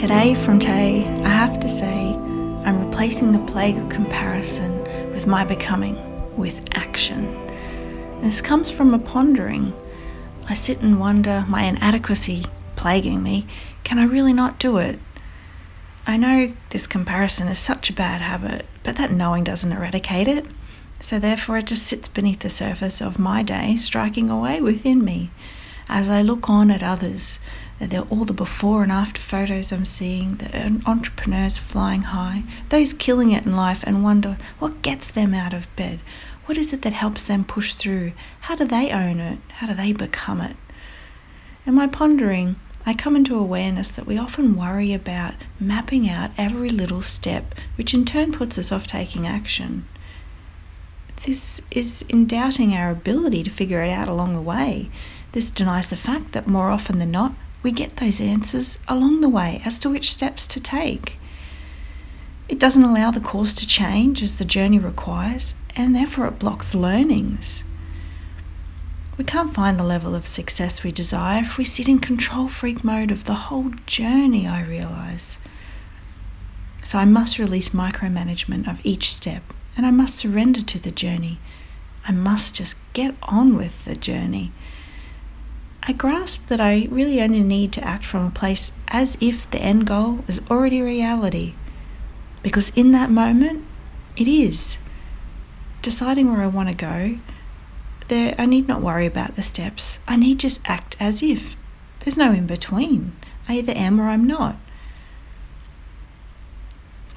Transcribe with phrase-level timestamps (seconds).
[0.00, 2.14] Today, from Ta, I have to say,
[2.64, 5.94] I'm replacing the plague of comparison with my becoming,
[6.38, 7.30] with action.
[8.22, 9.74] This comes from a pondering.
[10.48, 13.46] I sit and wonder, my inadequacy plaguing me,
[13.84, 14.98] can I really not do it?
[16.06, 20.46] I know this comparison is such a bad habit, but that knowing doesn't eradicate it.
[20.98, 25.30] So therefore, it just sits beneath the surface of my day, striking away within me.
[25.90, 27.38] As I look on at others,
[27.88, 33.30] they're all the before and after photos I'm seeing, the entrepreneurs flying high, those killing
[33.30, 36.00] it in life, and wonder what gets them out of bed.
[36.44, 38.12] What is it that helps them push through?
[38.42, 39.38] How do they own it?
[39.48, 40.56] How do they become it?
[41.64, 46.70] In my pondering, I come into awareness that we often worry about mapping out every
[46.70, 49.86] little step, which in turn puts us off taking action
[51.24, 54.90] this is in doubting our ability to figure it out along the way.
[55.32, 59.28] This denies the fact that more often than not, we get those answers along the
[59.28, 61.18] way as to which steps to take.
[62.48, 66.74] It doesn't allow the course to change as the journey requires, and therefore it blocks
[66.74, 67.64] learnings.
[69.16, 72.82] We can't find the level of success we desire if we sit in control freak
[72.82, 75.38] mode of the whole journey, I realise.
[76.82, 79.42] So I must release micromanagement of each step
[79.76, 81.38] and I must surrender to the journey.
[82.08, 84.52] I must just get on with the journey.
[85.82, 89.60] I grasp that I really only need to act from a place as if the
[89.60, 91.54] end goal is already reality.
[92.42, 93.64] Because in that moment,
[94.16, 94.78] it is.
[95.82, 97.18] Deciding where I want to go,
[98.08, 100.00] there I need not worry about the steps.
[100.06, 101.56] I need just act as if.
[102.00, 103.16] There's no in between.
[103.48, 104.56] I either am or I'm not.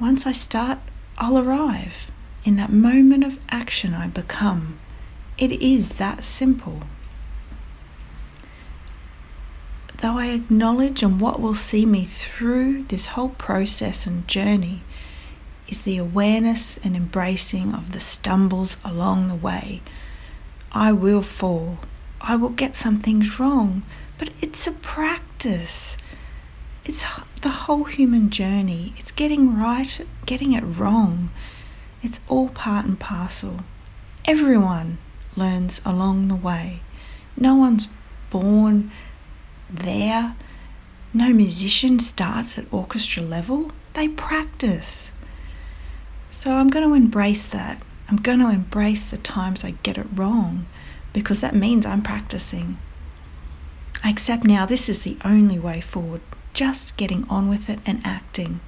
[0.00, 0.78] Once I start,
[1.18, 2.10] I'll arrive.
[2.44, 4.78] In that moment of action, I become.
[5.38, 6.82] It is that simple.
[10.04, 14.82] Though I acknowledge and what will see me through this whole process and journey
[15.66, 19.80] is the awareness and embracing of the stumbles along the way.
[20.72, 21.78] I will fall.
[22.20, 23.82] I will get some things wrong,
[24.18, 25.96] but it's a practice.
[26.84, 27.06] It's
[27.40, 28.92] the whole human journey.
[28.98, 31.30] It's getting right, getting it wrong.
[32.02, 33.60] It's all part and parcel.
[34.26, 34.98] Everyone
[35.34, 36.82] learns along the way.
[37.38, 37.88] No one's
[38.28, 38.90] born
[39.78, 40.36] there.
[41.12, 43.72] No musician starts at orchestra level.
[43.94, 45.12] They practice.
[46.30, 47.80] So I'm going to embrace that.
[48.08, 50.66] I'm going to embrace the times I get it wrong
[51.12, 52.78] because that means I'm practicing.
[54.02, 56.20] I accept now this is the only way forward,
[56.52, 58.60] just getting on with it and acting.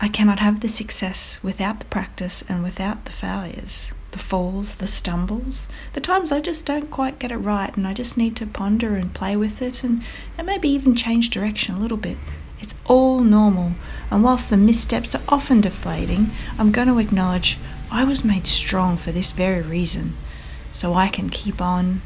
[0.00, 4.86] I cannot have the success without the practice and without the failures, the falls, the
[4.86, 8.46] stumbles, the times I just don't quite get it right and I just need to
[8.46, 10.04] ponder and play with it and,
[10.38, 12.16] and maybe even change direction a little bit.
[12.60, 13.72] It's all normal,
[14.12, 17.58] and whilst the missteps are often deflating, I'm going to acknowledge
[17.90, 20.16] I was made strong for this very reason,
[20.70, 22.00] so I can keep on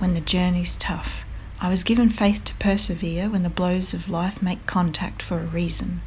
[0.00, 1.24] when the journey's tough.
[1.60, 5.46] I was given faith to persevere when the blows of life make contact for a
[5.46, 6.00] reason.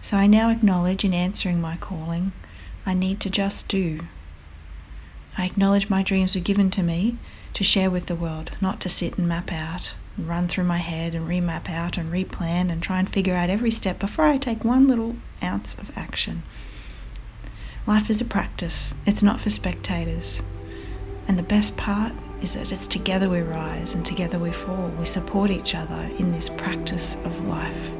[0.00, 2.30] So I now acknowledge in answering my calling,
[2.84, 4.00] I need to just do.
[5.38, 7.16] I acknowledge my dreams were given to me
[7.54, 10.78] to share with the world, not to sit and map out, and run through my
[10.78, 14.36] head and remap out and replan and try and figure out every step before I
[14.36, 16.42] take one little ounce of action.
[17.86, 20.42] Life is a practice, it's not for spectators.
[21.28, 24.88] And the best part is that it's together we rise and together we fall.
[24.98, 27.91] We support each other in this practice of life.